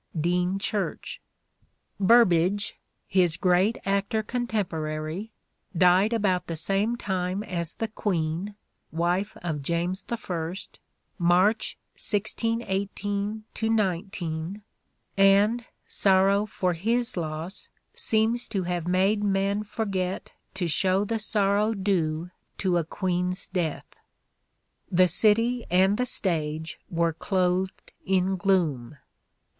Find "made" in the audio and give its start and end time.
18.87-19.23